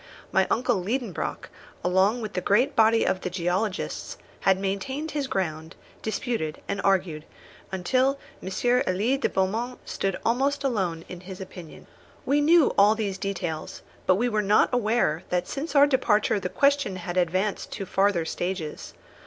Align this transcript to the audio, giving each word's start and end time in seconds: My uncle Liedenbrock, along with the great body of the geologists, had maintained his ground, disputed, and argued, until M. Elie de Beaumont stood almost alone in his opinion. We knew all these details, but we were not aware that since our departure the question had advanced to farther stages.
My 0.31 0.47
uncle 0.49 0.83
Liedenbrock, 0.83 1.49
along 1.83 2.21
with 2.21 2.33
the 2.33 2.41
great 2.41 2.75
body 2.75 3.05
of 3.05 3.21
the 3.21 3.29
geologists, 3.29 4.17
had 4.39 4.57
maintained 4.59 5.11
his 5.11 5.27
ground, 5.27 5.75
disputed, 6.01 6.59
and 6.67 6.81
argued, 6.83 7.23
until 7.71 8.17
M. 8.41 8.49
Elie 8.87 9.17
de 9.19 9.29
Beaumont 9.29 9.77
stood 9.87 10.17
almost 10.25 10.63
alone 10.63 11.05
in 11.07 11.19
his 11.19 11.39
opinion. 11.39 11.85
We 12.25 12.41
knew 12.41 12.73
all 12.79 12.95
these 12.95 13.19
details, 13.19 13.83
but 14.07 14.15
we 14.15 14.27
were 14.27 14.41
not 14.41 14.69
aware 14.73 15.21
that 15.29 15.47
since 15.47 15.75
our 15.75 15.85
departure 15.85 16.39
the 16.39 16.49
question 16.49 16.95
had 16.95 17.15
advanced 17.15 17.71
to 17.73 17.85
farther 17.85 18.25
stages. 18.25 18.95